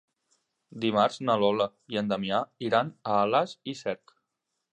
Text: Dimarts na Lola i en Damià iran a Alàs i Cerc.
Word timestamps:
Dimarts 0.85 1.19
na 1.29 1.35
Lola 1.41 1.67
i 1.95 1.99
en 2.01 2.09
Damià 2.13 2.41
iran 2.69 2.91
a 3.13 3.19
Alàs 3.27 3.55
i 3.75 3.79
Cerc. 3.85 4.17